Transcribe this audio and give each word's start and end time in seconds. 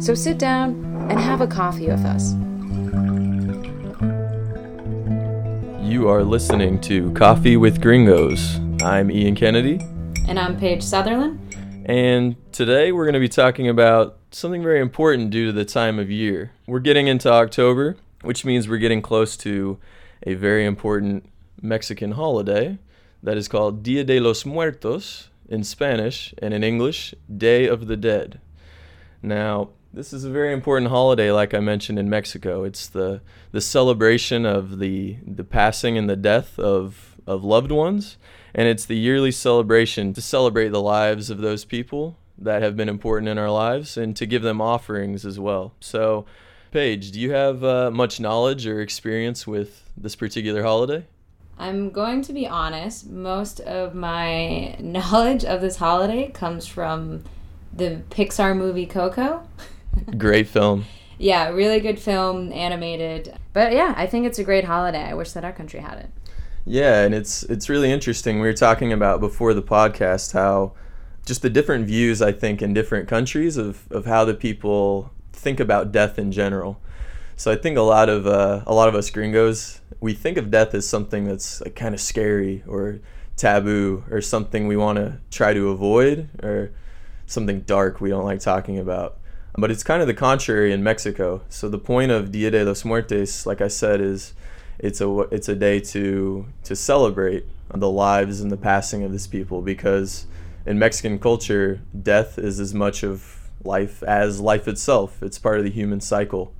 So 0.00 0.14
sit 0.14 0.38
down 0.38 1.06
and 1.10 1.18
have 1.18 1.40
a 1.40 1.46
coffee 1.46 1.88
with 1.88 2.04
us. 2.04 2.32
You 5.82 6.08
are 6.08 6.24
listening 6.24 6.80
to 6.82 7.12
Coffee 7.12 7.56
with 7.56 7.80
Gringos. 7.80 8.58
I'm 8.82 9.10
Ian 9.10 9.34
Kennedy, 9.34 9.80
And 10.26 10.38
I'm 10.38 10.58
Paige 10.58 10.82
Sutherland. 10.82 11.38
and 11.86 12.36
today 12.52 12.92
we're 12.92 13.04
going 13.04 13.14
to 13.14 13.20
be 13.20 13.28
talking 13.28 13.68
about 13.68 14.16
something 14.30 14.62
very 14.62 14.80
important 14.80 15.30
due 15.30 15.46
to 15.46 15.52
the 15.52 15.64
time 15.64 15.98
of 15.98 16.10
year. 16.10 16.52
We're 16.66 16.80
getting 16.80 17.06
into 17.06 17.30
October, 17.30 17.96
which 18.22 18.44
means 18.44 18.68
we're 18.68 18.78
getting 18.78 19.02
close 19.02 19.36
to 19.38 19.78
a 20.26 20.34
very 20.34 20.64
important 20.66 21.30
Mexican 21.62 22.12
holiday 22.12 22.78
that 23.22 23.36
is 23.36 23.48
called 23.48 23.82
Dia 23.82 24.04
de 24.04 24.18
los 24.20 24.44
Muertos 24.44 25.28
in 25.48 25.62
Spanish, 25.62 26.34
and 26.38 26.52
in 26.54 26.64
English, 26.64 27.14
Day 27.34 27.66
of 27.66 27.86
the 27.86 27.96
Dead. 27.96 28.40
Now, 29.22 29.70
this 29.94 30.12
is 30.12 30.24
a 30.24 30.30
very 30.30 30.52
important 30.52 30.90
holiday, 30.90 31.30
like 31.30 31.54
I 31.54 31.60
mentioned 31.60 31.98
in 31.98 32.10
Mexico. 32.10 32.64
It's 32.64 32.88
the 32.88 33.20
the 33.52 33.60
celebration 33.60 34.44
of 34.44 34.78
the 34.78 35.16
the 35.24 35.44
passing 35.44 35.96
and 35.96 36.10
the 36.10 36.16
death 36.16 36.58
of 36.58 37.16
of 37.26 37.44
loved 37.44 37.70
ones, 37.70 38.18
and 38.54 38.68
it's 38.68 38.84
the 38.84 38.96
yearly 38.96 39.30
celebration 39.30 40.12
to 40.12 40.20
celebrate 40.20 40.70
the 40.70 40.82
lives 40.82 41.30
of 41.30 41.38
those 41.38 41.64
people 41.64 42.18
that 42.36 42.62
have 42.62 42.76
been 42.76 42.88
important 42.88 43.28
in 43.28 43.38
our 43.38 43.50
lives, 43.50 43.96
and 43.96 44.16
to 44.16 44.26
give 44.26 44.42
them 44.42 44.60
offerings 44.60 45.24
as 45.24 45.38
well. 45.38 45.74
So, 45.80 46.26
Paige, 46.72 47.12
do 47.12 47.20
you 47.20 47.30
have 47.30 47.62
uh, 47.62 47.90
much 47.92 48.18
knowledge 48.18 48.66
or 48.66 48.80
experience 48.80 49.46
with 49.46 49.88
this 49.96 50.16
particular 50.16 50.64
holiday? 50.64 51.06
I'm 51.56 51.90
going 51.90 52.22
to 52.22 52.32
be 52.32 52.48
honest, 52.48 53.08
most 53.08 53.60
of 53.60 53.94
my 53.94 54.74
knowledge 54.80 55.44
of 55.44 55.60
this 55.60 55.76
holiday 55.76 56.30
comes 56.32 56.66
from 56.66 57.22
the 57.72 58.02
Pixar 58.10 58.56
movie 58.56 58.86
Coco. 58.86 59.46
Great 60.18 60.48
film. 60.48 60.84
Yeah, 61.18 61.48
really 61.50 61.80
good 61.80 61.98
film, 61.98 62.52
animated. 62.52 63.36
But 63.52 63.72
yeah, 63.72 63.94
I 63.96 64.06
think 64.06 64.26
it's 64.26 64.38
a 64.38 64.44
great 64.44 64.64
holiday. 64.64 65.02
I 65.02 65.14
wish 65.14 65.32
that 65.32 65.44
our 65.44 65.52
country 65.52 65.80
had 65.80 65.98
it. 65.98 66.10
Yeah, 66.66 67.02
and 67.02 67.14
it's 67.14 67.44
it's 67.44 67.68
really 67.68 67.92
interesting. 67.92 68.40
We 68.40 68.48
were 68.48 68.52
talking 68.52 68.92
about 68.92 69.20
before 69.20 69.54
the 69.54 69.62
podcast 69.62 70.32
how 70.32 70.72
just 71.24 71.42
the 71.42 71.50
different 71.50 71.86
views 71.86 72.20
I 72.20 72.32
think 72.32 72.62
in 72.62 72.74
different 72.74 73.08
countries 73.08 73.56
of, 73.56 73.86
of 73.90 74.06
how 74.06 74.24
the 74.24 74.34
people 74.34 75.12
think 75.32 75.60
about 75.60 75.92
death 75.92 76.18
in 76.18 76.32
general. 76.32 76.80
So 77.36 77.50
I 77.50 77.56
think 77.56 77.76
a 77.76 77.82
lot 77.82 78.08
of 78.08 78.26
uh, 78.26 78.62
a 78.66 78.74
lot 78.74 78.88
of 78.88 78.94
us 78.94 79.08
gringos 79.10 79.80
we 80.00 80.12
think 80.12 80.36
of 80.36 80.50
death 80.50 80.74
as 80.74 80.86
something 80.86 81.24
that's 81.24 81.60
like 81.62 81.74
kind 81.74 81.94
of 81.94 82.00
scary 82.00 82.62
or 82.66 83.00
taboo 83.36 84.04
or 84.10 84.20
something 84.20 84.66
we 84.66 84.76
want 84.76 84.96
to 84.96 85.18
try 85.30 85.54
to 85.54 85.70
avoid 85.70 86.28
or 86.42 86.72
something 87.26 87.60
dark 87.62 88.00
we 88.00 88.10
don't 88.10 88.24
like 88.24 88.40
talking 88.40 88.78
about. 88.78 89.18
But 89.56 89.70
it's 89.70 89.84
kind 89.84 90.00
of 90.00 90.08
the 90.08 90.14
contrary 90.14 90.72
in 90.72 90.82
Mexico. 90.82 91.42
So 91.48 91.68
the 91.68 91.78
point 91.78 92.10
of 92.10 92.32
Dia 92.32 92.50
de 92.50 92.64
los 92.64 92.84
Muertos, 92.84 93.46
like 93.46 93.60
I 93.60 93.68
said, 93.68 94.00
is 94.00 94.34
it's 94.78 95.00
a 95.00 95.18
it's 95.30 95.48
a 95.48 95.54
day 95.54 95.80
to 95.80 96.46
to 96.64 96.76
celebrate 96.76 97.46
the 97.72 97.90
lives 97.90 98.40
and 98.40 98.50
the 98.50 98.56
passing 98.56 99.04
of 99.04 99.12
these 99.12 99.26
people 99.26 99.62
because 99.62 100.26
in 100.66 100.78
Mexican 100.78 101.18
culture, 101.18 101.80
death 102.02 102.38
is 102.38 102.58
as 102.58 102.74
much 102.74 103.02
of 103.02 103.50
life 103.64 104.02
as 104.02 104.40
life 104.40 104.66
itself. 104.66 105.22
It's 105.22 105.38
part 105.38 105.58
of 105.58 105.64
the 105.64 105.70
human 105.70 106.00
cycle. 106.00 106.52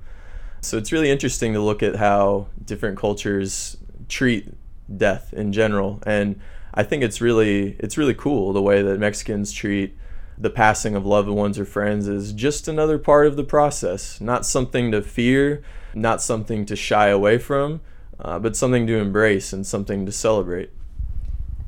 So 0.61 0.77
it's 0.77 0.91
really 0.91 1.11
interesting 1.11 1.53
to 1.53 1.59
look 1.59 1.83
at 1.83 1.97
how 1.97 2.47
different 2.63 2.97
cultures 2.97 3.77
treat 4.07 4.53
death 4.97 5.33
in 5.33 5.51
general, 5.51 6.01
and 6.05 6.39
I 6.73 6.83
think 6.83 7.03
it's 7.03 7.21
really 7.21 7.75
it's 7.79 7.97
really 7.97 8.13
cool 8.13 8.53
the 8.53 8.61
way 8.61 8.81
that 8.81 8.99
Mexicans 8.99 9.51
treat 9.51 9.95
the 10.37 10.49
passing 10.49 10.95
of 10.95 11.05
loved 11.05 11.29
ones 11.29 11.57
or 11.57 11.65
friends 11.65 12.07
is 12.07 12.33
just 12.33 12.67
another 12.67 12.97
part 12.97 13.27
of 13.27 13.37
the 13.37 13.43
process, 13.43 14.19
not 14.19 14.45
something 14.45 14.91
to 14.91 15.01
fear, 15.01 15.63
not 15.93 16.21
something 16.21 16.65
to 16.65 16.75
shy 16.75 17.07
away 17.07 17.37
from, 17.37 17.81
uh, 18.19 18.37
but 18.39 18.55
something 18.55 18.85
to 18.87 18.97
embrace 18.97 19.53
and 19.53 19.65
something 19.65 20.05
to 20.05 20.11
celebrate. 20.11 20.71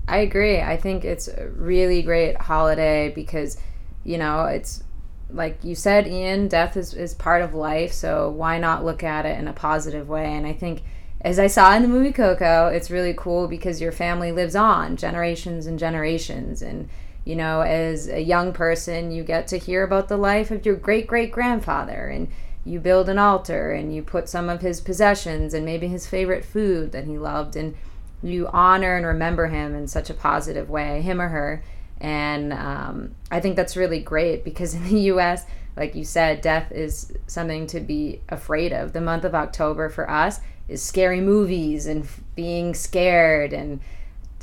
I 0.07 0.17
agree. 0.17 0.61
I 0.61 0.77
think 0.77 1.06
it's 1.06 1.27
a 1.27 1.50
really 1.50 2.01
great 2.01 2.38
holiday 2.38 3.11
because, 3.13 3.57
you 4.03 4.17
know, 4.17 4.45
it's 4.45 4.83
like 5.29 5.63
you 5.63 5.75
said, 5.75 6.07
Ian, 6.07 6.47
death 6.47 6.77
is, 6.77 6.94
is 6.94 7.13
part 7.13 7.41
of 7.41 7.53
life. 7.53 7.91
So 7.91 8.29
why 8.29 8.57
not 8.59 8.85
look 8.85 9.03
at 9.03 9.25
it 9.25 9.38
in 9.38 9.47
a 9.47 9.53
positive 9.53 10.07
way? 10.07 10.25
And 10.25 10.47
I 10.47 10.53
think, 10.53 10.83
as 11.22 11.39
I 11.39 11.47
saw 11.47 11.75
in 11.75 11.81
the 11.81 11.89
movie 11.89 12.13
Coco, 12.13 12.67
it's 12.67 12.89
really 12.89 13.13
cool 13.13 13.47
because 13.47 13.81
your 13.81 13.91
family 13.91 14.31
lives 14.31 14.56
on 14.56 14.95
generations 14.95 15.66
and 15.66 15.77
generations. 15.77 16.61
And, 16.61 16.88
you 17.27 17.35
know, 17.35 17.59
as 17.59 18.07
a 18.07 18.21
young 18.21 18.53
person, 18.53 19.11
you 19.11 19.21
get 19.21 19.49
to 19.49 19.57
hear 19.57 19.83
about 19.83 20.07
the 20.07 20.15
life 20.15 20.49
of 20.49 20.65
your 20.65 20.75
great 20.75 21.07
great 21.07 21.29
grandfather. 21.29 22.07
And 22.07 22.29
you 22.63 22.79
build 22.79 23.09
an 23.09 23.19
altar 23.19 23.71
and 23.71 23.93
you 23.93 24.01
put 24.01 24.29
some 24.29 24.47
of 24.47 24.61
his 24.61 24.79
possessions 24.79 25.53
and 25.53 25.65
maybe 25.65 25.89
his 25.89 26.07
favorite 26.07 26.45
food 26.45 26.93
that 26.93 27.03
he 27.03 27.17
loved. 27.17 27.57
And 27.57 27.75
you 28.23 28.47
honor 28.47 28.95
and 28.95 29.05
remember 29.05 29.47
him 29.47 29.75
in 29.75 29.89
such 29.89 30.09
a 30.09 30.13
positive 30.13 30.69
way, 30.69 31.01
him 31.01 31.19
or 31.19 31.27
her. 31.27 31.63
And 31.99 32.53
um, 32.53 33.15
I 33.29 33.41
think 33.41 33.57
that's 33.57 33.75
really 33.75 33.99
great 33.99 34.45
because 34.45 34.73
in 34.73 34.85
the 34.85 34.99
US, 35.11 35.45
like 35.75 35.95
you 35.95 36.05
said, 36.05 36.39
death 36.39 36.71
is 36.71 37.11
something 37.27 37.67
to 37.67 37.81
be 37.81 38.21
afraid 38.29 38.71
of. 38.71 38.94
The 38.94 39.01
month 39.01 39.25
of 39.25 39.35
October 39.35 39.89
for 39.89 40.09
us 40.09 40.39
is 40.69 40.81
scary 40.81 41.19
movies 41.19 41.88
and 41.88 42.07
being 42.35 42.73
scared 42.73 43.51
and 43.51 43.81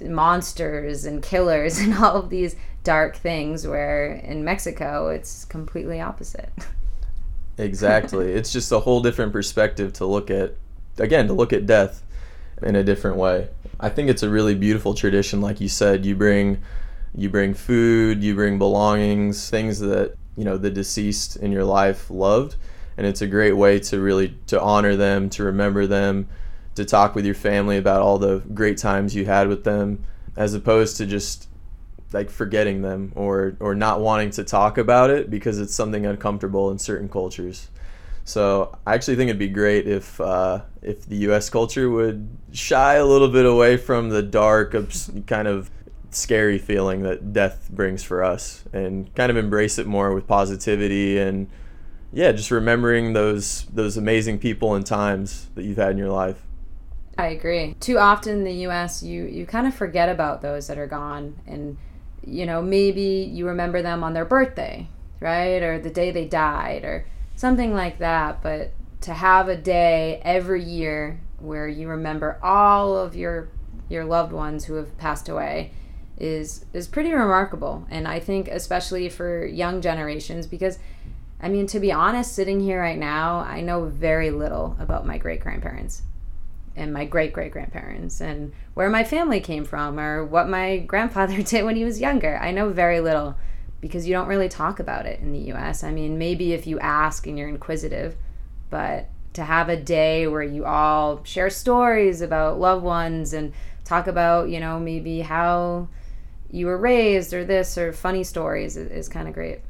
monsters 0.02 1.04
and 1.04 1.22
killers 1.22 1.78
and 1.84 1.94
all 1.94 2.16
of 2.16 2.28
these 2.28 2.56
dark 2.84 3.16
things, 3.16 3.66
where 3.66 4.12
in 4.12 4.44
Mexico, 4.44 5.08
it's 5.08 5.44
completely 5.44 6.00
opposite. 6.00 6.52
Exactly. 7.58 8.32
it's 8.34 8.52
just 8.52 8.70
a 8.70 8.80
whole 8.80 9.00
different 9.00 9.32
perspective 9.32 9.92
to 9.94 10.06
look 10.06 10.30
at, 10.30 10.54
again, 10.98 11.26
to 11.26 11.32
look 11.32 11.52
at 11.52 11.66
death 11.66 12.02
in 12.62 12.76
a 12.76 12.84
different 12.84 13.16
way. 13.16 13.48
I 13.80 13.88
think 13.88 14.08
it's 14.08 14.22
a 14.22 14.28
really 14.28 14.54
beautiful 14.54 14.94
tradition. 14.94 15.40
Like 15.40 15.60
you 15.60 15.68
said, 15.68 16.06
you 16.06 16.14
bring, 16.14 16.62
you 17.14 17.28
bring 17.28 17.54
food, 17.54 18.22
you 18.22 18.34
bring 18.34 18.58
belongings, 18.58 19.50
things 19.50 19.80
that 19.80 20.16
you 20.36 20.44
know 20.44 20.56
the 20.56 20.70
deceased 20.70 21.36
in 21.36 21.52
your 21.52 21.64
life 21.64 22.10
loved, 22.10 22.56
and 22.96 23.06
it's 23.06 23.22
a 23.22 23.26
great 23.26 23.52
way 23.52 23.78
to 23.80 24.00
really 24.00 24.36
to 24.46 24.60
honor 24.60 24.96
them, 24.96 25.30
to 25.30 25.44
remember 25.44 25.86
them, 25.86 26.28
to 26.74 26.84
talk 26.84 27.14
with 27.14 27.24
your 27.24 27.34
family 27.34 27.76
about 27.76 28.00
all 28.00 28.18
the 28.18 28.38
great 28.52 28.78
times 28.78 29.14
you 29.14 29.26
had 29.26 29.48
with 29.48 29.64
them, 29.64 30.04
as 30.36 30.54
opposed 30.54 30.96
to 30.96 31.06
just 31.06 31.48
like 32.14 32.30
forgetting 32.30 32.80
them 32.80 33.12
or 33.16 33.56
or 33.60 33.74
not 33.74 34.00
wanting 34.00 34.30
to 34.30 34.44
talk 34.44 34.78
about 34.78 35.10
it 35.10 35.28
because 35.28 35.58
it's 35.58 35.74
something 35.74 36.06
uncomfortable 36.06 36.70
in 36.70 36.78
certain 36.78 37.08
cultures. 37.08 37.68
So 38.24 38.78
I 38.86 38.94
actually 38.94 39.16
think 39.16 39.28
it'd 39.28 39.38
be 39.38 39.48
great 39.48 39.86
if 39.86 40.18
uh, 40.20 40.62
if 40.80 41.06
the 41.06 41.16
U.S. 41.28 41.50
culture 41.50 41.90
would 41.90 42.26
shy 42.52 42.94
a 42.94 43.04
little 43.04 43.28
bit 43.28 43.44
away 43.44 43.76
from 43.76 44.08
the 44.08 44.22
dark, 44.22 44.74
kind 45.26 45.48
of 45.48 45.70
scary 46.10 46.58
feeling 46.58 47.02
that 47.02 47.32
death 47.32 47.68
brings 47.70 48.02
for 48.02 48.24
us, 48.24 48.64
and 48.72 49.14
kind 49.14 49.30
of 49.30 49.36
embrace 49.36 49.78
it 49.78 49.86
more 49.86 50.14
with 50.14 50.26
positivity 50.26 51.18
and 51.18 51.50
yeah, 52.12 52.30
just 52.30 52.50
remembering 52.52 53.12
those 53.12 53.66
those 53.72 53.96
amazing 53.96 54.38
people 54.38 54.74
and 54.74 54.86
times 54.86 55.48
that 55.56 55.64
you've 55.64 55.76
had 55.76 55.90
in 55.90 55.98
your 55.98 56.10
life. 56.10 56.40
I 57.18 57.26
agree. 57.26 57.74
Too 57.80 57.98
often 57.98 58.38
in 58.38 58.44
the 58.44 58.66
US 58.68 59.02
you 59.02 59.24
you 59.24 59.44
kind 59.44 59.66
of 59.66 59.74
forget 59.74 60.08
about 60.08 60.40
those 60.40 60.68
that 60.68 60.78
are 60.78 60.86
gone 60.86 61.36
and 61.46 61.76
you 62.26 62.46
know, 62.46 62.62
maybe 62.62 63.28
you 63.32 63.46
remember 63.46 63.82
them 63.82 64.04
on 64.04 64.14
their 64.14 64.24
birthday, 64.24 64.88
right? 65.20 65.62
Or 65.62 65.78
the 65.78 65.90
day 65.90 66.10
they 66.10 66.26
died 66.26 66.84
or 66.84 67.06
something 67.36 67.74
like 67.74 67.98
that, 67.98 68.42
but 68.42 68.72
to 69.02 69.12
have 69.12 69.48
a 69.48 69.56
day 69.56 70.20
every 70.24 70.62
year 70.62 71.20
where 71.38 71.68
you 71.68 71.88
remember 71.88 72.38
all 72.42 72.96
of 72.96 73.14
your 73.14 73.48
your 73.88 74.04
loved 74.04 74.32
ones 74.32 74.64
who 74.64 74.74
have 74.74 74.96
passed 74.96 75.28
away 75.28 75.70
is 76.18 76.64
is 76.72 76.88
pretty 76.88 77.12
remarkable. 77.12 77.86
And 77.90 78.08
I 78.08 78.20
think 78.20 78.48
especially 78.48 79.08
for 79.08 79.44
young 79.44 79.80
generations 79.80 80.46
because 80.46 80.78
I 81.40 81.48
mean 81.48 81.66
to 81.68 81.80
be 81.80 81.92
honest 81.92 82.34
sitting 82.34 82.60
here 82.60 82.80
right 82.80 82.98
now 82.98 83.40
I 83.40 83.60
know 83.60 83.84
very 83.84 84.30
little 84.30 84.76
about 84.78 85.06
my 85.06 85.18
great 85.18 85.40
grandparents 85.40 86.02
and 86.76 86.92
my 86.92 87.04
great 87.04 87.32
great 87.32 87.52
grandparents 87.52 88.20
and 88.20 88.52
where 88.74 88.90
my 88.90 89.04
family 89.04 89.40
came 89.40 89.64
from 89.64 89.98
or 89.98 90.24
what 90.24 90.48
my 90.48 90.78
grandfather 90.86 91.42
did 91.42 91.64
when 91.64 91.76
he 91.76 91.84
was 91.84 92.00
younger. 92.00 92.38
I 92.38 92.50
know 92.50 92.70
very 92.70 93.00
little 93.00 93.36
because 93.80 94.06
you 94.08 94.14
don't 94.14 94.28
really 94.28 94.48
talk 94.48 94.80
about 94.80 95.06
it 95.06 95.20
in 95.20 95.32
the 95.32 95.52
US. 95.52 95.84
I 95.84 95.90
mean, 95.90 96.18
maybe 96.18 96.52
if 96.52 96.66
you 96.66 96.78
ask 96.80 97.26
and 97.26 97.38
you're 97.38 97.48
inquisitive, 97.48 98.16
but 98.70 99.08
to 99.34 99.44
have 99.44 99.68
a 99.68 99.76
day 99.76 100.26
where 100.26 100.42
you 100.42 100.64
all 100.64 101.22
share 101.24 101.50
stories 101.50 102.20
about 102.20 102.58
loved 102.58 102.82
ones 102.82 103.32
and 103.32 103.52
talk 103.84 104.06
about, 104.06 104.48
you 104.48 104.58
know, 104.58 104.80
maybe 104.80 105.20
how 105.20 105.88
you 106.50 106.66
were 106.66 106.78
raised 106.78 107.34
or 107.34 107.44
this 107.44 107.76
or 107.76 107.92
funny 107.92 108.24
stories 108.24 108.76
is, 108.76 108.90
is 108.90 109.08
kind 109.08 109.28
of 109.28 109.34
great. 109.34 109.60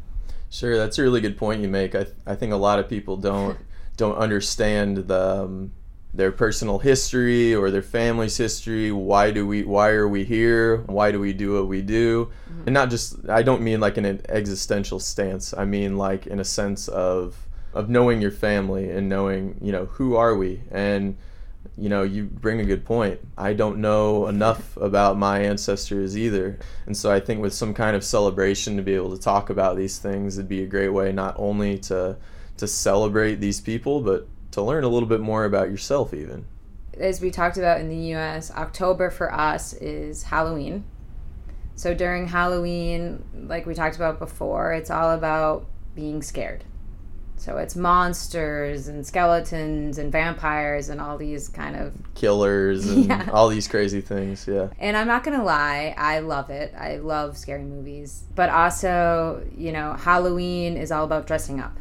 Sure, 0.51 0.77
that's 0.77 0.99
a 0.99 1.03
really 1.03 1.21
good 1.21 1.37
point 1.37 1.63
you 1.63 1.69
make. 1.69 1.95
I, 1.95 2.07
I 2.27 2.37
think 2.37 2.53
a 2.53 2.57
lot 2.57 2.79
of 2.79 2.89
people 2.89 3.17
don't 3.17 3.59
don't 3.97 4.17
understand 4.17 4.97
the 5.09 5.45
um, 5.45 5.73
their 6.15 6.33
personal 6.33 6.79
history 6.79 7.55
or 7.55 7.71
their 7.71 7.83
family's 7.83 8.37
history. 8.37 8.93
Why 8.93 9.31
do 9.31 9.47
we? 9.47 9.65
Why 9.65 9.91
are 9.91 10.09
we 10.09 10.25
here? 10.25 10.79
Why 10.87 11.11
do 11.11 11.21
we 11.21 11.33
do 11.33 11.55
what 11.55 11.69
we 11.69 11.83
do? 11.83 12.31
Mm-hmm. 12.49 12.63
And 12.67 12.75
not 12.75 12.91
just. 12.91 13.29
I 13.29 13.43
don't 13.43 13.63
mean 13.63 13.81
like 13.81 13.99
in 13.99 14.05
an 14.05 14.21
existential 14.29 15.01
stance. 15.01 15.53
I 15.53 15.65
mean 15.65 15.99
like 15.99 16.27
in 16.27 16.41
a 16.41 16.45
sense 16.45 16.89
of 16.89 17.37
of 17.73 17.89
knowing 17.89 18.23
your 18.23 18.31
family 18.31 18.89
and 18.91 19.09
knowing 19.09 19.59
you 19.61 19.73
know 19.73 19.87
who 19.87 20.15
are 20.15 20.37
we 20.37 20.63
and 20.71 21.17
you 21.77 21.89
know, 21.89 22.03
you 22.03 22.25
bring 22.25 22.61
a 22.61 22.65
good 22.65 22.85
point. 22.85 23.21
I 23.37 23.53
don't 23.53 23.79
know 23.79 24.29
enough 24.29 24.77
about 24.77 25.19
my 25.19 25.41
ancestors 25.41 26.17
either. 26.17 26.59
And 26.87 26.97
so 26.97 27.11
I 27.11 27.21
think 27.21 27.41
with 27.41 27.53
some 27.53 27.75
kind 27.75 27.97
of 27.97 28.05
celebration 28.05 28.77
to 28.77 28.83
be 28.83 28.95
able 28.95 29.17
to 29.17 29.21
talk 29.21 29.51
about 29.51 29.77
these 29.77 29.99
things 29.99 30.39
it'd 30.39 30.49
be 30.49 30.63
a 30.63 30.67
great 30.67 30.91
way 30.91 31.11
not 31.13 31.35
only 31.39 31.79
to 31.79 32.17
to 32.57 32.69
celebrate 32.69 33.37
these 33.37 33.61
people, 33.61 34.01
but 34.01 34.29
to 34.55 34.63
learn 34.63 34.85
a 34.85 34.89
little 34.89 35.09
bit 35.09 35.21
more 35.21 35.45
about 35.45 35.71
yourself 35.71 36.13
even. 36.13 36.47
As 36.99 37.21
we 37.21 37.31
talked 37.31 37.57
about 37.57 37.81
in 37.81 37.89
the 37.89 38.15
US, 38.15 38.51
October 38.51 39.11
for 39.11 39.33
us 39.33 39.73
is 39.75 40.25
Halloween. 40.25 40.85
So 41.77 41.93
during 41.93 42.29
Halloween, 42.29 43.25
like 43.35 43.67
we 43.67 43.75
talked 43.75 43.97
about 43.97 44.19
before, 44.19 44.73
it's 44.73 44.91
all 44.91 45.11
about 45.11 45.67
being 45.95 46.23
scared 46.23 46.65
so 47.37 47.59
it's 47.59 47.77
monsters 47.77 48.89
and 48.89 49.07
skeletons 49.07 49.99
and 49.99 50.11
vampires 50.11 50.89
and 50.89 51.01
all 51.01 51.19
these 51.19 51.49
kind 51.49 51.77
of 51.77 51.93
killers 52.15 52.87
and 52.87 53.05
yeah. 53.09 53.29
all 53.33 53.49
these 53.49 53.69
crazy 53.69 54.01
things. 54.01 54.47
Yeah. 54.49 54.69
And 54.79 54.97
I'm 54.97 55.07
not 55.07 55.25
going 55.25 55.39
to 55.39 55.45
lie, 55.45 55.95
I 55.99 56.21
love 56.21 56.51
it. 56.51 56.73
I 56.75 56.97
love 56.97 57.37
scary 57.37 57.65
movies. 57.65 58.25
But 58.35 58.51
also, 58.51 59.47
you 59.57 59.73
know, 59.73 59.95
Halloween 59.95 60.77
is 60.77 60.91
all 60.91 61.05
about 61.05 61.27
dressing 61.27 61.61
up 61.61 61.77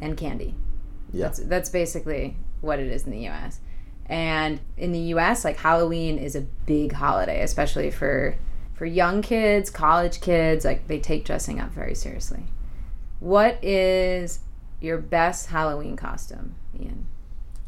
and 0.00 0.16
candy. 0.16 0.54
Yeah. 1.12 1.26
That's 1.26 1.38
that's 1.40 1.70
basically 1.70 2.36
what 2.60 2.78
it 2.78 2.88
is 2.88 3.04
in 3.04 3.12
the 3.12 3.28
US. 3.28 3.60
And 4.06 4.60
in 4.76 4.92
the 4.92 4.98
US, 5.14 5.44
like 5.44 5.58
Halloween 5.58 6.18
is 6.18 6.34
a 6.34 6.40
big 6.40 6.92
holiday, 6.92 7.42
especially 7.42 7.90
for 7.90 8.36
for 8.74 8.86
young 8.86 9.22
kids, 9.22 9.70
college 9.70 10.20
kids, 10.20 10.64
like 10.64 10.86
they 10.86 11.00
take 11.00 11.24
dressing 11.24 11.60
up 11.60 11.70
very 11.70 11.94
seriously. 11.94 12.44
What 13.20 13.62
is 13.62 14.40
your 14.80 14.98
best 14.98 15.48
Halloween 15.48 15.96
costume, 15.96 16.54
Ian? 16.78 17.06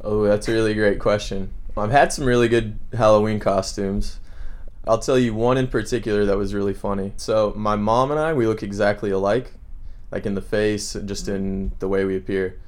Oh, 0.03 0.25
that's 0.25 0.49
a 0.49 0.53
really 0.53 0.75
great 0.75 1.01
question. 1.01 1.53
I've 1.77 1.91
had 1.91 2.13
some 2.13 2.25
really 2.25 2.49
good 2.49 2.79
Halloween 2.93 3.41
costumes. 3.41 4.21
I'll 4.87 4.99
tell 4.99 5.19
you 5.19 5.35
one 5.35 5.57
in 5.57 5.67
particular 5.67 6.25
that 6.27 6.37
was 6.37 6.55
really 6.55 6.75
funny. 6.75 7.13
So, 7.17 7.53
my 7.57 7.77
mom 7.77 8.11
and 8.11 8.21
I, 8.21 8.33
we 8.33 8.47
look 8.47 8.63
exactly 8.63 9.11
alike, 9.11 9.53
like 10.11 10.27
in 10.27 10.35
the 10.35 10.43
face, 10.43 10.97
just 11.05 11.27
mm-hmm. 11.27 11.37
in 11.37 11.73
the 11.81 11.89
way 11.89 12.05
we 12.05 12.17
appear. 12.17 12.59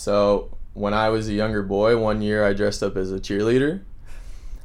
So, 0.00 0.56
when 0.72 0.94
I 0.94 1.10
was 1.10 1.28
a 1.28 1.34
younger 1.34 1.62
boy, 1.62 1.98
one 1.98 2.22
year 2.22 2.42
I 2.42 2.54
dressed 2.54 2.82
up 2.82 2.96
as 2.96 3.12
a 3.12 3.20
cheerleader. 3.20 3.82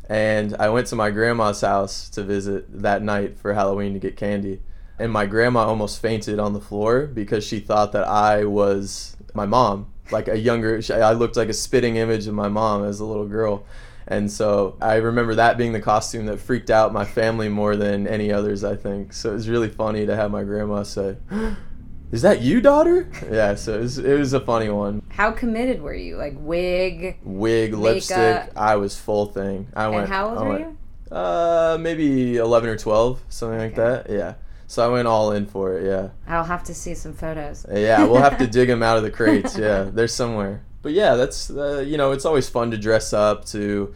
And 0.07 0.55
I 0.57 0.69
went 0.69 0.87
to 0.87 0.95
my 0.95 1.11
grandma's 1.11 1.59
house 1.59 2.07
to 2.11 2.23
visit 2.23 2.81
that 2.81 3.01
night 3.01 3.37
for 3.37 3.53
Halloween 3.53 3.93
to 3.93 3.99
get 3.99 4.15
candy. 4.15 4.61
And 4.97 5.11
my 5.11 5.25
grandma 5.25 5.65
almost 5.65 6.01
fainted 6.01 6.39
on 6.39 6.53
the 6.53 6.61
floor 6.61 7.05
because 7.07 7.45
she 7.45 7.59
thought 7.59 7.91
that 7.91 8.07
I 8.07 8.45
was 8.45 9.17
my 9.33 9.45
mom, 9.45 9.91
like 10.09 10.29
a 10.29 10.37
younger. 10.37 10.79
I 10.93 11.11
looked 11.11 11.35
like 11.35 11.49
a 11.49 11.53
spitting 11.53 11.97
image 11.97 12.27
of 12.27 12.33
my 12.33 12.47
mom 12.47 12.85
as 12.85 13.01
a 13.01 13.05
little 13.05 13.27
girl. 13.27 13.65
And 14.07 14.31
so 14.31 14.77
I 14.79 14.95
remember 14.95 15.35
that 15.35 15.57
being 15.57 15.73
the 15.73 15.81
costume 15.81 16.27
that 16.27 16.39
freaked 16.39 16.69
out 16.69 16.93
my 16.93 17.03
family 17.03 17.49
more 17.49 17.75
than 17.75 18.07
any 18.07 18.31
others, 18.31 18.63
I 18.63 18.77
think. 18.77 19.11
So 19.11 19.31
it 19.31 19.33
was 19.33 19.49
really 19.49 19.69
funny 19.69 20.05
to 20.05 20.15
have 20.15 20.31
my 20.31 20.43
grandma 20.43 20.83
say, 20.83 21.17
Is 22.11 22.21
that 22.21 22.41
you, 22.41 22.61
daughter? 22.61 23.09
Yeah, 23.31 23.55
so 23.55 23.75
it 23.75 23.81
was, 23.81 23.97
it 23.97 24.17
was 24.17 24.33
a 24.33 24.39
funny 24.39 24.69
one. 24.69 25.01
How 25.09 25.31
committed 25.31 25.81
were 25.81 25.93
you? 25.93 26.17
Like 26.17 26.35
wig? 26.37 27.17
Wig, 27.23 27.71
makeup. 27.71 27.79
lipstick. 27.79 28.51
I 28.55 28.75
was 28.75 28.97
full 28.97 29.25
thing. 29.27 29.67
I 29.75 29.87
went. 29.87 30.03
and 30.03 30.13
how 30.13 30.29
old 30.29 30.37
I 30.37 30.41
were 30.41 30.49
went, 30.49 30.61
you? 30.61 31.15
Uh, 31.15 31.77
maybe 31.79 32.37
11 32.37 32.69
or 32.69 32.77
12, 32.77 33.21
something 33.29 33.59
okay. 33.59 33.65
like 33.65 33.75
that. 33.75 34.09
Yeah. 34.09 34.35
So 34.67 34.85
I 34.85 34.91
went 34.91 35.07
all 35.07 35.31
in 35.31 35.45
for 35.45 35.77
it. 35.77 35.85
Yeah. 35.85 36.09
I'll 36.27 36.43
have 36.43 36.63
to 36.65 36.73
see 36.73 36.95
some 36.95 37.13
photos. 37.13 37.65
Yeah, 37.71 38.05
we'll 38.05 38.21
have 38.21 38.37
to 38.39 38.47
dig 38.51 38.67
them 38.67 38.81
out 38.81 38.97
of 38.97 39.03
the 39.03 39.11
crates. 39.11 39.57
Yeah, 39.57 39.83
they're 39.93 40.07
somewhere. 40.07 40.63
But 40.81 40.93
yeah, 40.93 41.15
that's 41.15 41.49
uh, 41.49 41.83
you 41.85 41.97
know, 41.97 42.11
it's 42.11 42.25
always 42.25 42.49
fun 42.49 42.71
to 42.71 42.77
dress 42.77 43.13
up 43.13 43.45
to 43.45 43.93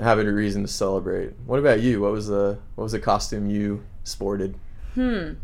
have 0.00 0.18
a 0.18 0.32
reason 0.32 0.62
to 0.62 0.68
celebrate. 0.68 1.34
What 1.46 1.58
about 1.58 1.80
you? 1.80 2.00
What 2.00 2.12
was 2.12 2.28
the 2.28 2.58
what 2.74 2.84
was 2.84 2.92
the 2.92 3.00
costume 3.00 3.50
you 3.50 3.84
sported? 4.04 4.56
Hmm. 4.94 5.34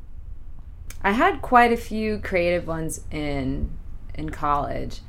I 1.03 1.13
had 1.13 1.43
quite 1.43 1.73
a 1.73 1.77
few 1.77 2.19
creative 2.19 2.67
ones 2.67 3.03
in 3.11 3.71
in 4.15 4.31
college. 4.31 5.01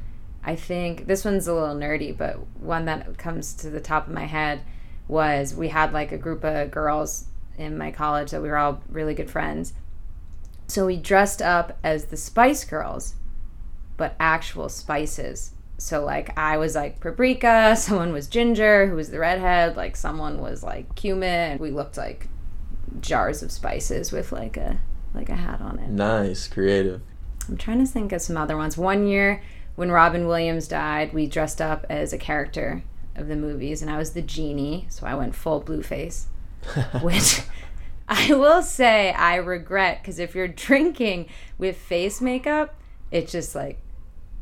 I 0.43 0.55
think 0.55 1.07
this 1.07 1.25
one's 1.25 1.47
a 1.47 1.53
little 1.53 1.75
nerdy, 1.75 2.15
but 2.15 2.39
one 2.59 2.85
that 2.85 3.17
comes 3.17 3.53
to 3.55 3.69
the 3.69 3.79
top 3.79 4.07
of 4.07 4.13
my 4.13 4.25
head 4.25 4.61
was 5.07 5.55
we 5.55 5.69
had 5.69 5.93
like 5.93 6.11
a 6.11 6.17
group 6.17 6.43
of 6.43 6.71
girls 6.71 7.25
in 7.57 7.77
my 7.77 7.91
college 7.91 8.31
that 8.31 8.41
we 8.41 8.49
were 8.49 8.57
all 8.57 8.81
really 8.89 9.13
good 9.13 9.29
friends. 9.29 9.73
So 10.67 10.85
we 10.85 10.97
dressed 10.97 11.41
up 11.41 11.77
as 11.83 12.05
the 12.05 12.17
Spice 12.17 12.63
Girls, 12.63 13.15
but 13.97 14.15
actual 14.19 14.69
spices. 14.69 15.51
So 15.77 16.03
like 16.03 16.37
I 16.37 16.57
was 16.57 16.75
like 16.75 16.99
paprika, 16.99 17.75
someone 17.79 18.13
was 18.13 18.27
ginger, 18.27 18.87
who 18.87 18.95
was 18.95 19.09
the 19.09 19.19
redhead, 19.19 19.77
like 19.77 19.95
someone 19.95 20.41
was 20.41 20.63
like 20.63 20.95
cumin. 20.95 21.59
We 21.59 21.71
looked 21.71 21.97
like 21.97 22.27
jars 22.99 23.43
of 23.43 23.51
spices 23.51 24.11
with 24.11 24.31
like 24.31 24.57
a 24.57 24.79
like 25.15 25.29
a 25.29 25.35
hat 25.35 25.61
on 25.61 25.79
it. 25.79 25.89
Nice, 25.89 26.47
creative. 26.47 27.01
I'm 27.47 27.57
trying 27.57 27.79
to 27.79 27.85
think 27.85 28.11
of 28.11 28.21
some 28.21 28.37
other 28.37 28.57
ones. 28.57 28.77
One 28.77 29.07
year 29.07 29.41
when 29.75 29.91
Robin 29.91 30.27
Williams 30.27 30.67
died, 30.67 31.13
we 31.13 31.27
dressed 31.27 31.61
up 31.61 31.85
as 31.89 32.13
a 32.13 32.17
character 32.17 32.83
of 33.15 33.27
the 33.27 33.35
movies 33.35 33.81
and 33.81 33.89
I 33.89 33.97
was 33.97 34.13
the 34.13 34.21
genie, 34.21 34.87
so 34.89 35.05
I 35.05 35.15
went 35.15 35.35
full 35.35 35.59
blue 35.59 35.83
face. 35.83 36.27
which 37.01 37.41
I 38.07 38.33
will 38.33 38.61
say 38.61 39.11
I 39.11 39.35
regret 39.35 40.01
because 40.01 40.19
if 40.19 40.35
you're 40.35 40.47
drinking 40.67 41.27
with 41.57 41.77
face 41.77 42.21
makeup, 42.21 42.75
it 43.11 43.27
just 43.27 43.55
like 43.55 43.79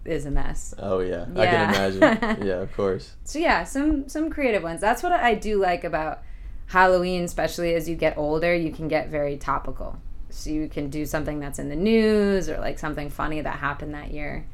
is 0.05 0.25
a 0.25 0.31
mess. 0.31 0.73
Oh 0.79 0.99
yeah, 0.99 1.25
yeah. 1.33 1.41
I 1.41 1.45
can 1.45 1.95
imagine. 1.99 2.47
yeah, 2.47 2.61
of 2.61 2.73
course. 2.73 3.15
So 3.23 3.39
yeah, 3.39 3.63
some 3.63 4.09
some 4.09 4.29
creative 4.29 4.63
ones. 4.63 4.81
That's 4.81 5.03
what 5.03 5.13
I 5.13 5.35
do 5.35 5.59
like 5.59 5.83
about 5.83 6.21
Halloween, 6.67 7.23
especially 7.23 7.73
as 7.75 7.87
you 7.87 7.95
get 7.95 8.17
older. 8.17 8.53
You 8.53 8.71
can 8.71 8.87
get 8.87 9.09
very 9.09 9.37
topical. 9.37 9.99
So 10.33 10.49
you 10.49 10.67
can 10.67 10.89
do 10.89 11.05
something 11.05 11.39
that's 11.39 11.59
in 11.59 11.69
the 11.69 11.75
news 11.75 12.49
or 12.49 12.57
like 12.57 12.79
something 12.79 13.09
funny 13.09 13.39
that 13.41 13.59
happened 13.59 13.93
that 13.93 14.11
year, 14.11 14.47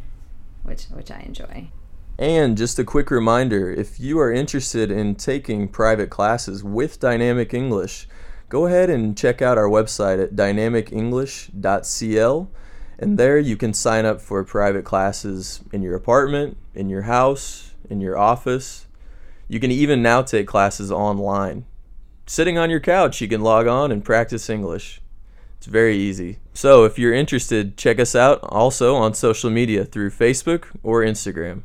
which 0.63 0.83
which 0.85 1.09
I 1.09 1.21
enjoy. 1.21 1.69
And 2.19 2.57
just 2.57 2.77
a 2.77 2.83
quick 2.83 3.09
reminder 3.09 3.71
if 3.71 3.97
you 3.97 4.19
are 4.19 4.31
interested 4.31 4.91
in 4.91 5.15
taking 5.15 5.69
private 5.69 6.09
classes 6.09 6.65
with 6.65 6.99
Dynamic 6.99 7.53
English, 7.53 8.09
go 8.49 8.65
ahead 8.65 8.89
and 8.89 9.17
check 9.17 9.41
out 9.41 9.57
our 9.57 9.69
website 9.69 10.21
at 10.21 10.35
dynamicenglish.cl. 10.35 12.51
And 13.01 13.17
there 13.17 13.39
you 13.39 13.55
can 13.55 13.73
sign 13.73 14.05
up 14.05 14.19
for 14.19 14.43
private 14.43 14.83
classes 14.83 15.61
in 15.71 15.81
your 15.81 15.95
apartment, 15.95 16.57
in 16.75 16.89
your 16.89 17.03
house, 17.03 17.73
in 17.89 18.01
your 18.01 18.17
office. 18.17 18.85
You 19.47 19.61
can 19.61 19.71
even 19.71 20.01
now 20.01 20.23
take 20.23 20.45
classes 20.45 20.91
online. 20.91 21.63
Sitting 22.27 22.57
on 22.57 22.69
your 22.69 22.81
couch, 22.81 23.21
you 23.21 23.29
can 23.29 23.41
log 23.41 23.65
on 23.65 23.93
and 23.93 24.03
practice 24.03 24.49
English. 24.49 24.99
It's 25.59 25.67
very 25.67 25.95
easy. 25.95 26.39
So 26.53 26.83
if 26.83 26.97
you're 26.97 27.13
interested, 27.13 27.77
check 27.77 27.99
us 27.99 28.15
out 28.15 28.39
also 28.41 28.95
on 28.95 29.13
social 29.13 29.51
media 29.51 29.85
through 29.85 30.09
Facebook 30.09 30.65
or 30.83 31.01
Instagram 31.03 31.61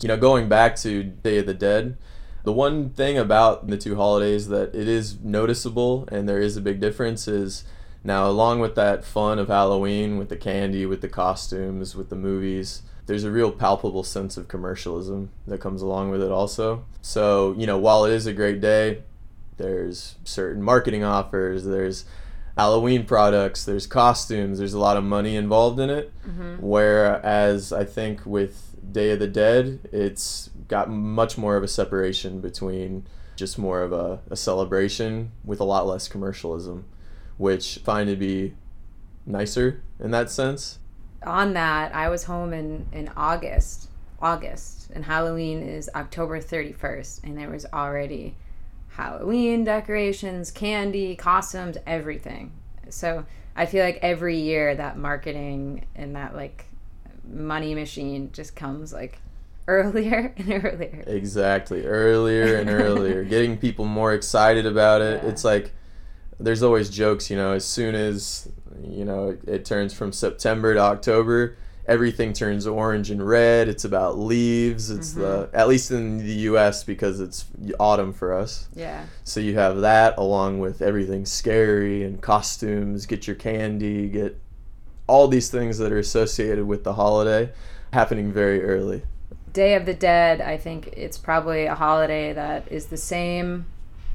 you 0.00 0.08
know, 0.08 0.16
going 0.16 0.48
back 0.48 0.76
to 0.76 1.02
Day 1.02 1.38
of 1.38 1.46
the 1.46 1.54
Dead, 1.54 1.96
the 2.42 2.52
one 2.52 2.90
thing 2.90 3.16
about 3.16 3.68
the 3.68 3.78
two 3.78 3.96
holidays 3.96 4.48
that 4.48 4.74
it 4.74 4.88
is 4.88 5.18
noticeable 5.20 6.08
and 6.10 6.28
there 6.28 6.40
is 6.40 6.56
a 6.56 6.60
big 6.60 6.80
difference 6.80 7.26
is 7.26 7.64
now, 8.02 8.28
along 8.28 8.60
with 8.60 8.74
that 8.74 9.02
fun 9.02 9.38
of 9.38 9.48
Halloween, 9.48 10.18
with 10.18 10.28
the 10.28 10.36
candy, 10.36 10.84
with 10.84 11.00
the 11.00 11.08
costumes, 11.08 11.96
with 11.96 12.10
the 12.10 12.16
movies, 12.16 12.82
there's 13.06 13.24
a 13.24 13.30
real 13.30 13.50
palpable 13.50 14.02
sense 14.02 14.36
of 14.36 14.46
commercialism 14.46 15.30
that 15.46 15.58
comes 15.58 15.80
along 15.80 16.10
with 16.10 16.22
it 16.22 16.30
also. 16.30 16.84
So, 17.00 17.54
you 17.56 17.66
know, 17.66 17.78
while 17.78 18.04
it 18.04 18.12
is 18.12 18.26
a 18.26 18.34
great 18.34 18.60
day, 18.60 19.02
there's 19.56 20.16
certain 20.24 20.62
marketing 20.62 21.02
offers, 21.02 21.64
there's 21.64 22.04
Halloween 22.56 23.04
products, 23.04 23.64
there's 23.64 23.86
costumes, 23.86 24.58
there's 24.58 24.74
a 24.74 24.78
lot 24.78 24.96
of 24.96 25.04
money 25.04 25.34
involved 25.34 25.80
in 25.80 25.90
it. 25.90 26.12
Mm-hmm. 26.26 26.56
Whereas 26.60 27.72
I 27.72 27.84
think 27.84 28.24
with 28.24 28.76
Day 28.92 29.10
of 29.10 29.18
the 29.18 29.26
Dead, 29.26 29.80
it's 29.92 30.50
got 30.68 30.88
much 30.88 31.36
more 31.36 31.56
of 31.56 31.64
a 31.64 31.68
separation 31.68 32.40
between 32.40 33.06
just 33.36 33.58
more 33.58 33.82
of 33.82 33.92
a, 33.92 34.20
a 34.30 34.36
celebration 34.36 35.32
with 35.44 35.58
a 35.58 35.64
lot 35.64 35.86
less 35.86 36.06
commercialism, 36.06 36.84
which 37.38 37.78
I 37.78 37.82
find 37.82 38.08
to 38.08 38.16
be 38.16 38.54
nicer 39.26 39.82
in 39.98 40.12
that 40.12 40.30
sense. 40.30 40.78
On 41.24 41.54
that, 41.54 41.94
I 41.94 42.08
was 42.08 42.24
home 42.24 42.52
in 42.52 42.86
in 42.92 43.10
August, 43.16 43.88
August, 44.20 44.90
and 44.94 45.04
Halloween 45.04 45.62
is 45.62 45.90
October 45.94 46.40
31st, 46.40 47.24
and 47.24 47.36
there 47.36 47.50
was 47.50 47.66
already 47.72 48.36
Halloween 48.96 49.64
decorations, 49.64 50.52
candy, 50.52 51.16
costumes, 51.16 51.76
everything. 51.84 52.52
So 52.90 53.26
I 53.56 53.66
feel 53.66 53.84
like 53.84 53.98
every 54.02 54.38
year 54.38 54.74
that 54.76 54.96
marketing 54.96 55.86
and 55.96 56.14
that 56.14 56.36
like 56.36 56.66
money 57.28 57.74
machine 57.74 58.30
just 58.32 58.54
comes 58.54 58.92
like 58.92 59.18
earlier 59.66 60.32
and 60.36 60.64
earlier. 60.64 61.02
Exactly. 61.08 61.84
Earlier 61.84 62.56
and 62.56 62.70
earlier. 62.70 63.24
Getting 63.24 63.58
people 63.58 63.84
more 63.84 64.14
excited 64.14 64.64
about 64.64 65.02
it. 65.02 65.22
Yeah. 65.24 65.30
It's 65.30 65.44
like 65.44 65.72
there's 66.38 66.62
always 66.62 66.88
jokes, 66.88 67.30
you 67.30 67.36
know, 67.36 67.52
as 67.52 67.64
soon 67.64 67.96
as, 67.96 68.48
you 68.80 69.04
know, 69.04 69.30
it, 69.30 69.48
it 69.48 69.64
turns 69.64 69.92
from 69.92 70.12
September 70.12 70.72
to 70.74 70.80
October, 70.80 71.56
everything 71.86 72.32
turns 72.32 72.66
orange 72.66 73.10
and 73.10 73.26
red. 73.26 73.68
It's 73.68 73.84
about 73.84 74.18
leaves. 74.18 74.90
It's 74.90 75.12
the, 75.12 75.46
mm-hmm. 75.46 75.56
at 75.56 75.68
least 75.68 75.90
in 75.90 76.18
the 76.18 76.34
US 76.50 76.84
because 76.84 77.20
it's 77.20 77.44
autumn 77.78 78.12
for 78.12 78.32
us. 78.32 78.68
Yeah. 78.74 79.04
So 79.24 79.40
you 79.40 79.54
have 79.54 79.80
that 79.80 80.16
along 80.16 80.60
with 80.60 80.82
everything 80.82 81.26
scary 81.26 82.04
and 82.04 82.20
costumes, 82.20 83.06
get 83.06 83.26
your 83.26 83.36
candy, 83.36 84.08
get 84.08 84.40
all 85.06 85.28
these 85.28 85.50
things 85.50 85.78
that 85.78 85.92
are 85.92 85.98
associated 85.98 86.66
with 86.66 86.84
the 86.84 86.94
holiday 86.94 87.52
happening 87.92 88.32
very 88.32 88.62
early. 88.62 89.02
Day 89.52 89.74
of 89.74 89.86
the 89.86 89.94
Dead, 89.94 90.40
I 90.40 90.56
think 90.56 90.88
it's 90.96 91.18
probably 91.18 91.66
a 91.66 91.74
holiday 91.74 92.32
that 92.32 92.70
is 92.72 92.86
the 92.86 92.96
same 92.96 93.66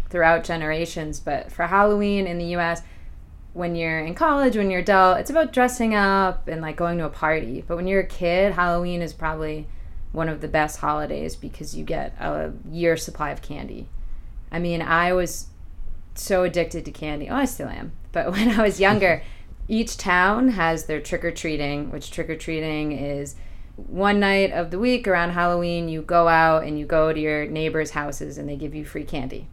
throughout 0.10 0.44
generations, 0.44 1.20
but 1.20 1.52
for 1.52 1.68
Halloween 1.68 2.28
in 2.28 2.38
the 2.38 2.58
US, 2.58 2.82
when 3.54 3.76
you're 3.76 4.00
in 4.00 4.16
college, 4.16 4.56
when 4.56 4.70
you're 4.70 4.82
adult, 4.82 5.20
it's 5.20 5.30
about 5.30 5.54
dressing 5.54 5.96
up 5.96 6.48
and 6.48 6.62
like 6.62 6.76
going 6.76 6.98
to 7.00 7.06
a 7.06 7.10
party. 7.10 7.64
But 7.68 7.78
when 7.78 7.88
you're 7.88 8.02
a 8.02 8.08
kid, 8.08 8.54
Halloween 8.54 9.02
is 9.02 9.14
probably 9.14 9.68
one 10.12 10.30
of 10.30 10.42
the 10.42 10.48
best 10.48 10.80
holidays 10.80 11.36
because 11.36 11.76
you 11.76 11.84
get 11.84 12.16
a 12.20 12.54
year 12.70 12.98
supply 12.98 13.32
of 13.32 13.42
candy. 13.42 13.88
I 14.52 14.60
mean, 14.60 14.82
I 14.82 15.14
was 15.14 15.48
so 16.16 16.44
addicted 16.44 16.86
to 16.86 16.92
candy. 16.92 17.30
Oh, 17.30 17.36
I 17.36 17.46
still 17.46 17.70
am. 17.70 17.94
But 18.12 18.32
when 18.32 18.50
I 18.50 18.64
was 18.64 18.80
younger, 18.80 19.24
each 19.68 19.98
town 19.98 20.50
has 20.50 20.86
their 20.86 21.00
trick 21.00 21.24
or 21.24 21.32
treating, 21.32 21.92
which 21.92 22.12
trick 22.12 22.30
or 22.30 22.36
treating 22.36 22.92
is 22.92 23.36
one 23.76 24.20
night 24.20 24.52
of 24.52 24.72
the 24.72 24.80
week 24.80 25.08
around 25.08 25.32
Halloween, 25.32 25.88
you 25.88 26.02
go 26.02 26.28
out 26.28 26.64
and 26.64 26.78
you 26.78 26.86
go 26.86 27.14
to 27.14 27.20
your 27.20 27.46
neighbors' 27.46 27.92
houses 27.92 28.38
and 28.38 28.48
they 28.50 28.58
give 28.58 28.76
you 28.76 28.84
free 28.84 29.06
candy. 29.06 29.48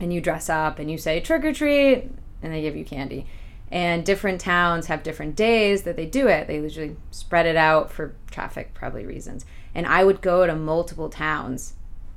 And 0.00 0.12
you 0.12 0.20
dress 0.20 0.50
up 0.50 0.78
and 0.80 0.90
you 0.90 0.98
say 0.98 1.20
trick 1.20 1.44
or 1.44 1.52
treat 1.52 2.10
and 2.42 2.52
they 2.52 2.62
give 2.62 2.76
you 2.76 2.84
candy. 2.84 3.26
And 3.70 4.04
different 4.04 4.40
towns 4.40 4.86
have 4.86 5.02
different 5.02 5.36
days 5.36 5.82
that 5.82 5.96
they 5.96 6.06
do 6.06 6.28
it. 6.28 6.46
They 6.46 6.56
usually 6.56 6.96
spread 7.10 7.46
it 7.46 7.56
out 7.56 7.90
for 7.90 8.14
traffic, 8.30 8.74
probably 8.74 9.04
reasons. 9.04 9.44
And 9.74 9.86
I 9.86 10.04
would 10.04 10.20
go 10.20 10.46
to 10.46 10.54
multiple 10.54 11.08
towns. 11.08 11.74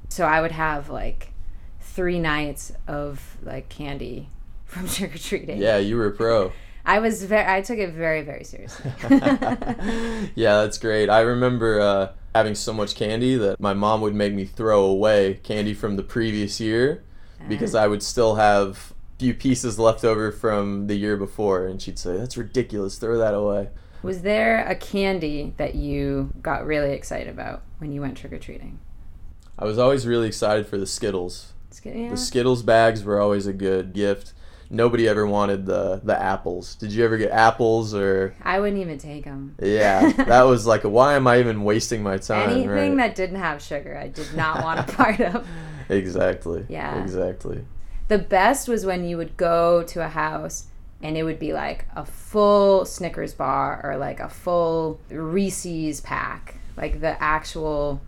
So 0.10 0.26
I 0.26 0.42
would 0.42 0.52
have 0.52 0.90
like 0.90 1.32
three 1.80 2.20
nights 2.20 2.72
of 2.88 3.38
like 3.42 3.70
candy 3.70 4.30
from 4.66 4.88
trick 4.88 5.16
or 5.16 5.18
treating. 5.18 5.58
Yeah, 5.58 5.78
you 5.78 5.98
were 5.98 6.08
a 6.08 6.12
pro. 6.12 6.52
I 6.86 7.00
was 7.00 7.24
very, 7.24 7.46
I 7.46 7.62
took 7.62 7.80
it 7.80 7.92
very, 7.92 8.22
very 8.22 8.46
seriously. 8.46 8.92
yeah, 10.36 10.62
that's 10.62 10.78
great. 10.78 11.10
I 11.10 11.20
remember 11.20 11.82
uh, 11.82 12.12
having 12.34 12.56
so 12.56 12.72
much 12.72 12.96
candy 12.96 13.36
that 13.36 13.60
my 13.60 13.74
mom 13.74 14.00
would 14.02 14.16
make 14.16 14.34
me 14.34 14.46
throw 14.46 14.86
away 14.86 15.40
candy 15.44 15.74
from 15.74 15.98
the 15.98 16.04
previous 16.04 16.62
year 16.62 17.04
because 17.50 17.76
I 17.76 17.88
would 17.88 18.02
still 18.04 18.36
have 18.36 18.94
few 19.20 19.34
pieces 19.34 19.80
left 19.80 20.04
over 20.04 20.32
from 20.32 20.88
the 20.88 20.96
year 20.96 21.18
before, 21.18 21.68
and 21.68 21.82
she'd 21.82 22.00
say, 22.00 22.18
"That's 22.18 22.38
ridiculous. 22.38 22.98
Throw 22.98 23.18
that 23.18 23.34
away." 23.34 23.70
Was 24.04 24.22
there 24.22 24.66
a 24.68 24.76
candy 24.76 25.54
that 25.58 25.76
you 25.76 26.32
got 26.42 26.66
really 26.66 26.94
excited 26.94 27.28
about 27.28 27.64
when 27.80 27.92
you 27.92 28.02
went 28.02 28.18
trick 28.18 28.32
or 28.32 28.38
treating? 28.38 28.80
I 29.58 29.66
was 29.66 29.80
always 29.80 30.06
really 30.06 30.28
excited 30.28 30.68
for 30.68 30.78
the 30.78 30.86
Skittles. 30.86 31.54
Yeah. 31.84 32.10
The 32.10 32.18
Skittles 32.18 32.64
bags 32.64 33.04
were 33.04 33.20
always 33.20 33.48
a 33.48 33.54
good 33.54 33.94
gift. 33.94 34.34
Nobody 34.70 35.08
ever 35.08 35.26
wanted 35.26 35.66
the 35.66 36.02
the 36.04 36.20
apples. 36.20 36.76
Did 36.76 36.92
you 36.92 37.06
ever 37.06 37.18
get 37.18 37.32
apples 37.32 37.96
or? 37.96 38.36
I 38.44 38.60
wouldn't 38.60 38.82
even 38.82 38.98
take 38.98 39.24
them. 39.24 39.56
Yeah, 39.62 40.12
that 40.18 40.44
was 40.44 40.68
like, 40.68 40.84
why 40.84 41.16
am 41.16 41.26
I 41.26 41.40
even 41.40 41.64
wasting 41.64 42.04
my 42.04 42.18
time? 42.18 42.50
Anything 42.50 42.70
right? 42.70 42.98
that 42.98 43.16
didn't 43.16 43.38
have 43.38 43.62
sugar, 43.62 43.98
I 43.98 44.10
did 44.10 44.34
not 44.36 44.64
want 44.64 44.80
a 44.80 44.92
part 44.92 45.20
of. 45.22 45.48
Exactly. 45.90 46.66
Yeah. 46.68 47.02
Exactly. 47.02 47.64
The 48.08 48.18
best 48.18 48.68
was 48.68 48.86
when 48.86 49.08
you 49.08 49.18
would 49.18 49.36
go 49.38 49.84
to 49.84 50.04
a 50.04 50.08
house 50.08 50.68
and 51.02 51.18
it 51.18 51.24
would 51.24 51.40
be 51.40 51.54
like 51.54 51.86
a 51.96 52.06
full 52.06 52.86
Snickers 52.86 53.34
bar 53.34 53.82
or 53.84 53.98
like 53.98 54.20
a 54.20 54.30
full 54.30 55.00
Reese's 55.10 56.02
pack, 56.02 56.56
like 56.76 57.02
the 57.02 57.22
actual, 57.22 58.02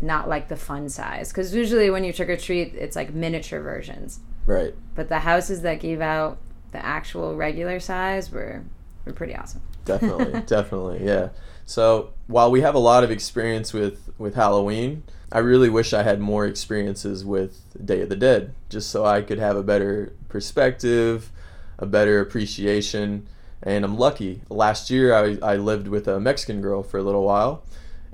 not 0.00 0.28
like 0.28 0.48
the 0.48 0.56
fun 0.56 0.88
size. 0.88 1.30
Because 1.30 1.54
usually 1.54 1.90
when 1.90 2.04
you 2.04 2.12
trick 2.12 2.28
or 2.28 2.36
treat, 2.36 2.74
it's 2.74 2.96
like 2.96 3.14
miniature 3.14 3.60
versions. 3.60 4.20
Right. 4.46 4.74
But 4.94 5.08
the 5.08 5.20
houses 5.20 5.62
that 5.62 5.80
gave 5.80 6.00
out 6.00 6.38
the 6.72 6.84
actual 6.84 7.36
regular 7.36 7.80
size 7.80 8.30
were 8.30 8.64
were 9.04 9.12
pretty 9.12 9.34
awesome. 9.34 9.62
Definitely. 9.84 10.40
definitely. 10.46 11.04
Yeah. 11.04 11.28
So 11.66 12.12
while 12.26 12.50
we 12.50 12.60
have 12.60 12.74
a 12.74 12.78
lot 12.78 13.04
of 13.04 13.10
experience 13.10 13.72
with 13.72 14.10
with 14.18 14.34
Halloween, 14.34 15.04
I 15.34 15.38
really 15.38 15.68
wish 15.68 15.92
I 15.92 16.04
had 16.04 16.20
more 16.20 16.46
experiences 16.46 17.24
with 17.24 17.60
Day 17.84 18.02
of 18.02 18.08
the 18.08 18.14
Dead, 18.14 18.54
just 18.68 18.88
so 18.88 19.04
I 19.04 19.20
could 19.20 19.40
have 19.40 19.56
a 19.56 19.64
better 19.64 20.12
perspective, 20.28 21.32
a 21.76 21.86
better 21.86 22.20
appreciation. 22.20 23.26
And 23.60 23.84
I'm 23.84 23.98
lucky. 23.98 24.42
Last 24.48 24.90
year, 24.90 25.12
I, 25.12 25.36
I 25.42 25.56
lived 25.56 25.88
with 25.88 26.06
a 26.06 26.20
Mexican 26.20 26.60
girl 26.60 26.84
for 26.84 26.98
a 26.98 27.02
little 27.02 27.24
while, 27.24 27.64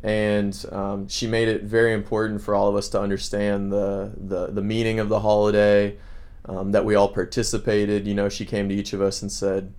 and 0.02 0.64
um, 0.72 1.08
she 1.08 1.26
made 1.26 1.48
it 1.48 1.64
very 1.64 1.92
important 1.92 2.40
for 2.40 2.54
all 2.54 2.68
of 2.68 2.74
us 2.74 2.88
to 2.90 3.00
understand 3.00 3.70
the 3.70 4.12
the, 4.16 4.46
the 4.46 4.62
meaning 4.62 4.98
of 4.98 5.10
the 5.10 5.20
holiday. 5.20 5.98
Um, 6.46 6.72
that 6.72 6.86
we 6.86 6.94
all 6.94 7.08
participated. 7.08 8.06
You 8.06 8.14
know, 8.14 8.30
she 8.30 8.46
came 8.46 8.70
to 8.70 8.74
each 8.74 8.94
of 8.94 9.02
us 9.02 9.20
and 9.20 9.30
said, 9.30 9.74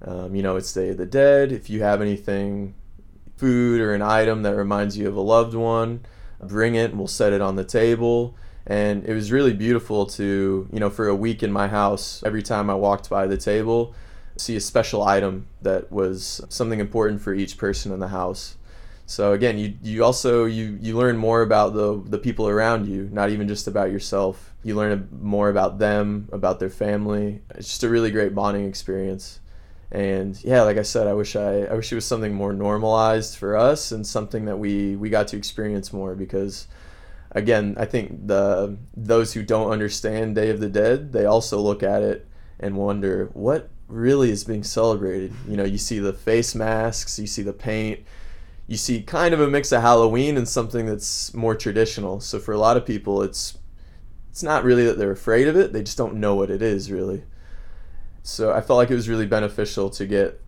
um, 0.00 0.34
you 0.34 0.42
know, 0.42 0.56
it's 0.56 0.72
Day 0.72 0.88
of 0.88 0.96
the 0.96 1.04
Dead. 1.04 1.52
If 1.52 1.68
you 1.68 1.82
have 1.82 2.00
anything, 2.00 2.74
food 3.36 3.82
or 3.82 3.94
an 3.94 4.00
item 4.00 4.42
that 4.42 4.56
reminds 4.56 4.96
you 4.96 5.08
of 5.08 5.14
a 5.14 5.20
loved 5.20 5.52
one, 5.54 6.00
bring 6.42 6.74
it 6.74 6.90
and 6.90 6.98
we'll 6.98 7.08
set 7.08 7.32
it 7.32 7.40
on 7.40 7.56
the 7.56 7.64
table. 7.64 8.36
And 8.66 9.04
it 9.04 9.14
was 9.14 9.30
really 9.30 9.52
beautiful 9.52 10.06
to, 10.06 10.68
you 10.72 10.80
know, 10.80 10.90
for 10.90 11.06
a 11.06 11.14
week 11.14 11.42
in 11.42 11.52
my 11.52 11.68
house, 11.68 12.22
every 12.24 12.42
time 12.42 12.68
I 12.68 12.74
walked 12.74 13.08
by 13.08 13.26
the 13.26 13.36
table, 13.36 13.94
see 14.36 14.56
a 14.56 14.60
special 14.60 15.02
item 15.02 15.46
that 15.62 15.90
was 15.92 16.40
something 16.48 16.80
important 16.80 17.20
for 17.20 17.32
each 17.32 17.58
person 17.58 17.92
in 17.92 18.00
the 18.00 18.08
house. 18.08 18.56
So 19.06 19.32
again, 19.32 19.56
you, 19.56 19.74
you 19.82 20.04
also 20.04 20.46
you, 20.46 20.78
you 20.80 20.96
learn 20.96 21.16
more 21.16 21.42
about 21.42 21.74
the 21.74 22.02
the 22.06 22.18
people 22.18 22.48
around 22.48 22.88
you, 22.88 23.08
not 23.12 23.30
even 23.30 23.46
just 23.46 23.68
about 23.68 23.92
yourself. 23.92 24.52
You 24.64 24.74
learn 24.74 25.08
more 25.22 25.48
about 25.48 25.78
them, 25.78 26.28
about 26.32 26.58
their 26.58 26.70
family. 26.70 27.40
It's 27.50 27.68
just 27.68 27.84
a 27.84 27.88
really 27.88 28.10
great 28.10 28.34
bonding 28.34 28.66
experience. 28.66 29.38
And 29.92 30.42
yeah, 30.42 30.62
like 30.62 30.78
I 30.78 30.82
said, 30.82 31.06
I 31.06 31.12
wish 31.12 31.36
I, 31.36 31.62
I 31.62 31.74
wish 31.74 31.92
it 31.92 31.94
was 31.94 32.04
something 32.04 32.34
more 32.34 32.52
normalized 32.52 33.36
for 33.36 33.56
us 33.56 33.92
and 33.92 34.06
something 34.06 34.46
that 34.46 34.58
we, 34.58 34.96
we 34.96 35.10
got 35.10 35.28
to 35.28 35.36
experience 35.36 35.92
more 35.92 36.14
because 36.14 36.66
again, 37.30 37.76
I 37.78 37.84
think 37.84 38.26
the 38.26 38.76
those 38.96 39.32
who 39.34 39.42
don't 39.42 39.70
understand 39.70 40.34
Day 40.34 40.50
of 40.50 40.58
the 40.58 40.68
Dead, 40.68 41.12
they 41.12 41.26
also 41.26 41.60
look 41.60 41.82
at 41.82 42.02
it 42.02 42.26
and 42.58 42.76
wonder 42.76 43.30
what 43.34 43.70
really 43.88 44.30
is 44.30 44.42
being 44.42 44.64
celebrated. 44.64 45.32
You 45.46 45.56
know, 45.56 45.64
you 45.64 45.78
see 45.78 45.98
the 45.98 46.12
face 46.12 46.54
masks, 46.54 47.18
you 47.18 47.26
see 47.26 47.42
the 47.42 47.52
paint, 47.52 48.00
you 48.66 48.76
see 48.76 49.02
kind 49.02 49.34
of 49.34 49.40
a 49.40 49.48
mix 49.48 49.70
of 49.70 49.82
Halloween 49.82 50.36
and 50.36 50.48
something 50.48 50.86
that's 50.86 51.32
more 51.34 51.54
traditional. 51.54 52.20
So 52.20 52.38
for 52.38 52.52
a 52.52 52.58
lot 52.58 52.76
of 52.76 52.84
people, 52.84 53.22
it's 53.22 53.58
it's 54.30 54.42
not 54.42 54.64
really 54.64 54.84
that 54.84 54.98
they're 54.98 55.12
afraid 55.12 55.46
of 55.46 55.56
it; 55.56 55.72
they 55.72 55.82
just 55.82 55.98
don't 55.98 56.14
know 56.14 56.34
what 56.34 56.50
it 56.50 56.62
is 56.62 56.90
really. 56.90 57.24
So 58.26 58.52
I 58.52 58.60
felt 58.60 58.76
like 58.76 58.90
it 58.90 58.94
was 58.96 59.08
really 59.08 59.24
beneficial 59.24 59.88
to 59.90 60.04
get 60.04 60.40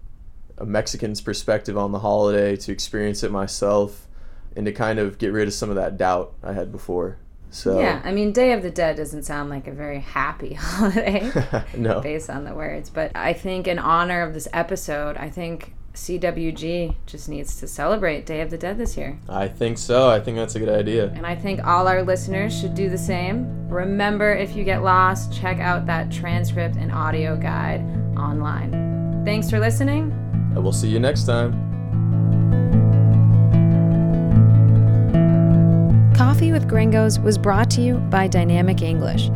a 0.59 0.67
Mexican's 0.67 1.21
perspective 1.21 1.79
on 1.79 1.93
the 1.93 2.01
holiday, 2.01 2.57
to 2.57 2.73
experience 2.73 3.23
it 3.23 3.31
myself, 3.31 4.09
and 4.57 4.67
to 4.67 4.73
kind 4.73 4.99
of 4.99 5.17
get 5.19 5.33
rid 5.33 5.47
of 5.47 5.55
some 5.55 5.71
of 5.71 5.77
that 5.77 5.97
doubt 5.97 6.35
I 6.43 6.55
had 6.55 6.73
before. 6.73 7.19
So 7.51 7.79
Yeah, 7.79 8.03
I 8.05 8.11
mean, 8.11 8.33
Day 8.33 8.51
of 8.51 8.65
the 8.65 8.71
Dead 8.71 8.97
doesn't 8.97 9.23
sound 9.23 9.49
like 9.49 9.69
a 9.69 9.73
very 9.73 10.01
happy 10.01 10.55
holiday 10.59 11.31
no, 11.77 12.01
based 12.01 12.29
on 12.29 12.43
the 12.43 12.53
words, 12.53 12.91
but 12.91 13.13
I 13.15 13.33
think 13.33 13.69
in 13.69 13.79
honor 13.79 14.23
of 14.23 14.35
this 14.35 14.49
episode, 14.53 15.17
I 15.17 15.31
think 15.31 15.73
CWG 15.99 16.95
just 17.07 17.29
needs 17.29 17.57
to 17.57 17.67
celebrate 17.67 18.25
Day 18.25 18.41
of 18.41 18.51
the 18.51 18.57
Dead 18.57 18.79
this 18.79 18.97
year. 18.97 19.19
I 19.29 19.49
think 19.49 19.79
so. 19.79 20.09
I 20.09 20.21
think 20.21 20.37
that's 20.37 20.55
a 20.55 20.59
good 20.59 20.69
idea. 20.69 21.09
And 21.09 21.27
I 21.27 21.35
think 21.35 21.65
all 21.67 21.89
our 21.89 22.03
listeners 22.03 22.59
should 22.59 22.75
do 22.75 22.89
the 22.89 22.97
same. 22.97 23.69
Remember, 23.69 24.33
if 24.33 24.55
you 24.55 24.65
get 24.65 24.83
lost, 24.83 25.33
check 25.33 25.59
out 25.59 25.87
that 25.87 26.11
transcript 26.11 26.77
and 26.77 26.93
audio 26.93 27.37
guide 27.37 27.81
online. 28.17 29.23
Thanks 29.25 29.51
for 29.51 29.59
listening. 29.59 30.13
And 30.55 30.63
we'll 30.63 30.73
see 30.73 30.89
you 30.89 31.01
next 31.01 31.25
time. 31.25 31.53
Coffee 36.17 36.53
with 36.53 36.69
Gringos 36.69 37.19
was 37.19 37.37
brought 37.37 37.71
to 37.73 37.81
you 37.81 37.97
by 37.97 38.29
Dynamic 38.29 38.83
English, 38.83 39.29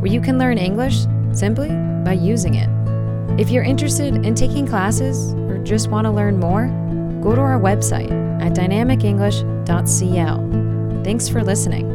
where 0.00 0.12
you 0.12 0.20
can 0.20 0.38
learn 0.38 0.58
English 0.58 1.06
simply 1.32 1.70
by 2.04 2.12
using 2.12 2.54
it. 2.54 2.68
If 3.40 3.48
you're 3.50 3.64
interested 3.64 4.26
in 4.26 4.34
taking 4.34 4.66
classes 4.66 5.32
or 5.32 5.41
just 5.64 5.88
want 5.88 6.06
to 6.06 6.10
learn 6.10 6.38
more, 6.38 6.66
go 7.22 7.34
to 7.34 7.40
our 7.40 7.58
website 7.58 8.10
at 8.40 8.52
dynamicenglish.cl. 8.52 11.04
Thanks 11.04 11.28
for 11.28 11.42
listening. 11.42 11.91